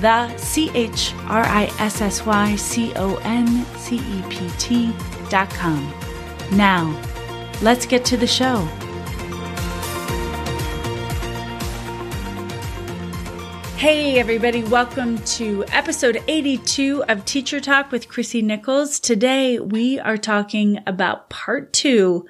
[0.00, 4.92] the C H R I S S Y C O N C E P T
[5.28, 5.92] dot com.
[6.52, 6.98] Now,
[7.62, 8.68] let's get to the show.
[13.82, 19.00] Hey, everybody, welcome to episode 82 of Teacher Talk with Chrissy Nichols.
[19.00, 22.24] Today, we are talking about part two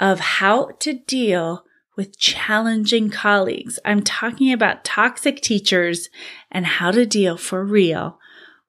[0.00, 1.64] of how to deal
[2.00, 3.78] with challenging colleagues.
[3.84, 6.08] I'm talking about toxic teachers
[6.50, 8.18] and how to deal for real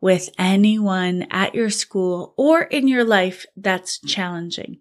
[0.01, 4.79] with anyone at your school or in your life that's challenging.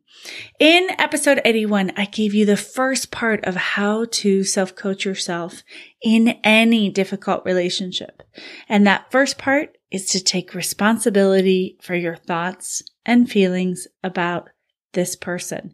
[0.58, 5.62] In episode 81, I gave you the first part of how to self coach yourself
[6.02, 8.20] in any difficult relationship.
[8.68, 14.48] And that first part is to take responsibility for your thoughts and feelings about
[14.92, 15.72] this person.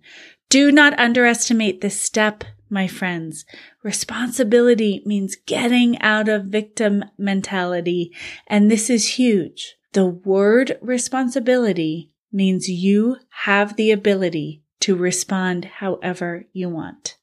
[0.50, 3.44] Do not underestimate this step my friends.
[3.82, 8.12] Responsibility means getting out of victim mentality.
[8.46, 9.76] And this is huge.
[9.92, 17.16] The word responsibility means you have the ability to respond however you want.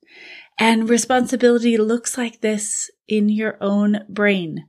[0.60, 4.68] And responsibility looks like this in your own brain.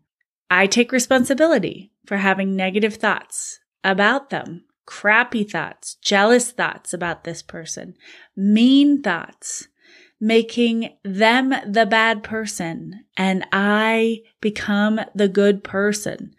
[0.50, 7.42] I take responsibility for having negative thoughts about them, crappy thoughts, jealous thoughts about this
[7.42, 7.95] person,
[8.36, 9.69] mean thoughts
[10.25, 16.34] making them the bad person and I become the good person.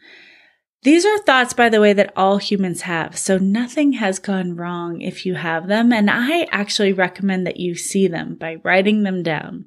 [0.81, 3.16] These are thoughts, by the way, that all humans have.
[3.16, 5.94] So nothing has gone wrong if you have them.
[5.94, 9.66] And I actually recommend that you see them by writing them down.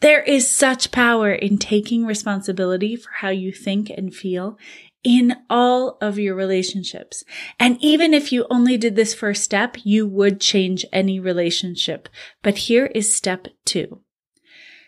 [0.00, 4.58] There is such power in taking responsibility for how you think and feel
[5.04, 7.22] in all of your relationships.
[7.60, 12.08] And even if you only did this first step, you would change any relationship.
[12.42, 14.00] But here is step two.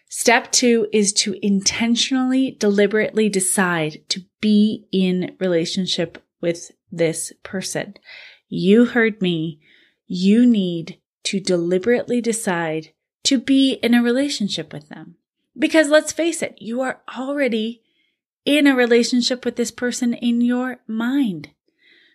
[0.09, 7.95] Step two is to intentionally, deliberately decide to be in relationship with this person.
[8.49, 9.61] You heard me.
[10.07, 12.93] You need to deliberately decide
[13.25, 15.17] to be in a relationship with them.
[15.59, 17.83] Because let's face it, you are already
[18.47, 21.51] in a relationship with this person in your mind.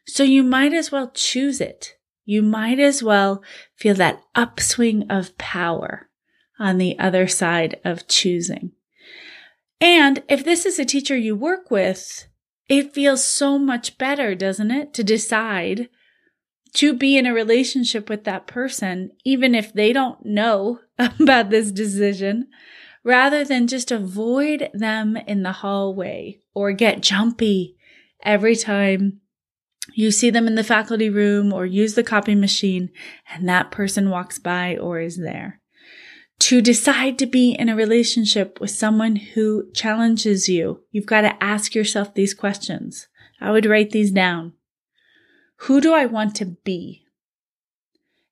[0.07, 1.97] So you might as well choose it.
[2.25, 3.43] You might as well
[3.75, 6.09] feel that upswing of power
[6.57, 8.71] on the other side of choosing.
[9.79, 12.27] And if this is a teacher you work with,
[12.69, 15.89] it feels so much better, doesn't it, to decide
[16.73, 21.71] to be in a relationship with that person, even if they don't know about this
[21.71, 22.47] decision,
[23.03, 27.75] rather than just avoid them in the hallway or get jumpy
[28.23, 29.19] every time
[29.93, 32.89] you see them in the faculty room or use the copy machine
[33.33, 35.59] and that person walks by or is there.
[36.41, 41.43] To decide to be in a relationship with someone who challenges you, you've got to
[41.43, 43.07] ask yourself these questions.
[43.39, 44.53] I would write these down.
[45.57, 47.03] Who do I want to be?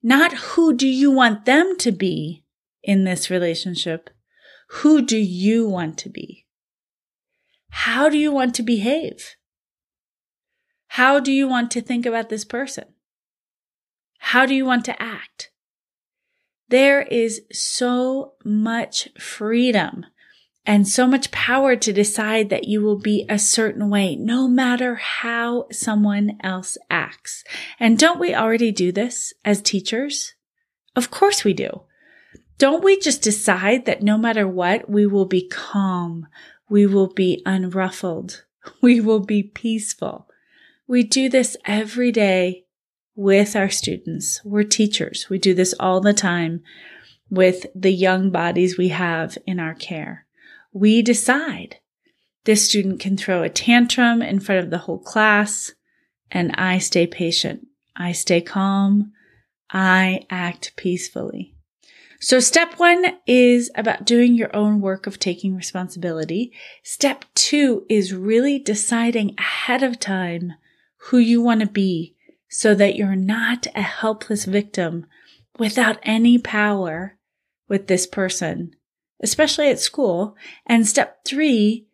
[0.01, 2.45] Not who do you want them to be
[2.81, 4.09] in this relationship,
[4.69, 6.45] who do you want to be?
[7.69, 9.35] How do you want to behave?
[10.87, 12.85] How do you want to think about this person?
[14.19, 15.51] How do you want to act?
[16.67, 20.05] There is so much freedom
[20.65, 24.95] and so much power to decide that you will be a certain way, no matter
[24.95, 27.43] how someone else acts.
[27.79, 30.35] And don't we already do this as teachers?
[30.95, 31.81] Of course we do.
[32.59, 36.27] Don't we just decide that no matter what, we will be calm,
[36.69, 38.43] we will be unruffled,
[38.81, 40.27] we will be peaceful?
[40.85, 42.65] We do this every day
[43.15, 44.41] with our students.
[44.43, 45.27] We're teachers.
[45.29, 46.61] We do this all the time
[47.29, 50.25] with the young bodies we have in our care.
[50.73, 51.77] We decide
[52.43, 55.71] this student can throw a tantrum in front of the whole class
[56.29, 57.67] and I stay patient.
[57.95, 59.13] I stay calm.
[59.69, 61.55] I act peacefully.
[62.19, 66.51] So step one is about doing your own work of taking responsibility.
[66.83, 70.53] Step two is really deciding ahead of time
[70.97, 72.15] who you want to be
[72.49, 75.05] so that you're not a helpless victim
[75.57, 77.17] without any power
[77.69, 78.75] with this person,
[79.23, 80.35] especially at school.
[80.65, 81.87] And step three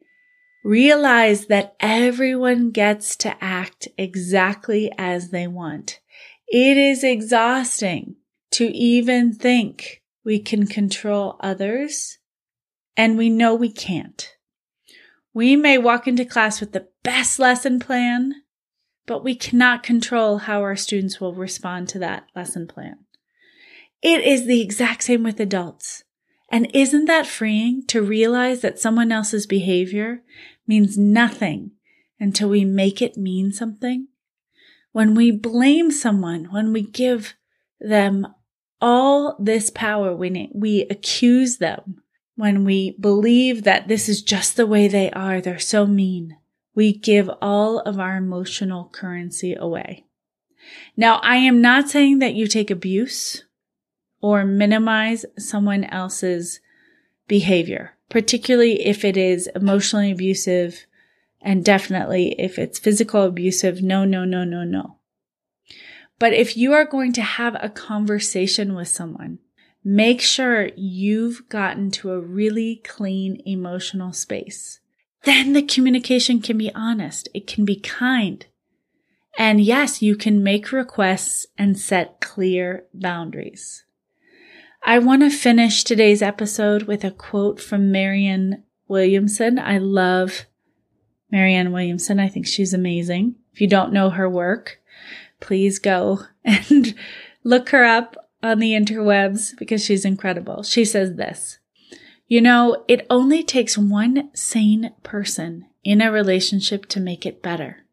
[0.66, 6.00] Realize that everyone gets to act exactly as they want.
[6.48, 8.16] It is exhausting
[8.50, 12.18] to even think we can control others,
[12.98, 14.36] and we know we can't.
[15.34, 18.34] We may walk into class with the best lesson plan,
[19.06, 22.98] but we cannot control how our students will respond to that lesson plan.
[24.02, 26.04] It is the exact same with adults.
[26.50, 30.22] And isn't that freeing to realize that someone else's behavior
[30.68, 31.72] means nothing
[32.20, 34.08] until we make it mean something?
[34.92, 37.36] When we blame someone, when we give
[37.80, 38.28] them
[38.86, 42.04] all this power, when we accuse them,
[42.36, 46.38] when we believe that this is just the way they are, they're so mean,
[46.76, 50.06] we give all of our emotional currency away.
[50.96, 53.44] Now, I am not saying that you take abuse
[54.22, 56.60] or minimize someone else's
[57.28, 60.86] behavior, particularly if it is emotionally abusive
[61.42, 63.82] and definitely if it's physical abusive.
[63.82, 64.98] No, no, no, no, no.
[66.20, 69.40] But if you are going to have a conversation with someone,
[69.84, 74.80] make sure you've gotten to a really clean emotional space.
[75.24, 77.28] Then the communication can be honest.
[77.34, 78.46] It can be kind.
[79.38, 83.84] And yes, you can make requests and set clear boundaries.
[84.84, 89.58] I want to finish today's episode with a quote from Marianne Williamson.
[89.58, 90.46] I love
[91.32, 92.20] Marianne Williamson.
[92.20, 93.36] I think she's amazing.
[93.52, 94.80] If you don't know her work,
[95.40, 96.96] please go and
[97.44, 100.64] look her up on the interwebs because she's incredible.
[100.64, 101.60] She says this,
[102.28, 107.86] you know, it only takes one sane person in a relationship to make it better.